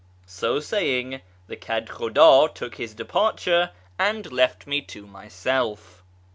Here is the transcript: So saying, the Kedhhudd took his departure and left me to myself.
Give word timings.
So 0.25 0.59
saying, 0.59 1.21
the 1.45 1.55
Kedhhudd 1.55 2.55
took 2.55 2.75
his 2.77 2.95
departure 2.95 3.69
and 3.99 4.31
left 4.31 4.65
me 4.65 4.81
to 4.81 5.05
myself. 5.05 6.01